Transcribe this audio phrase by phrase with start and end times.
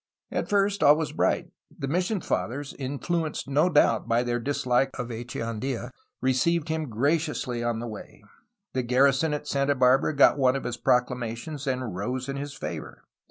[0.31, 1.51] At first all was bright.
[1.77, 7.77] The mission Fathers, influenced no doubt by their dislike of Echeandla, received him graciously on
[7.77, 8.23] the way.
[8.73, 13.03] The garrison at Santa Barbara got one of his proclamations, and rose in his favor.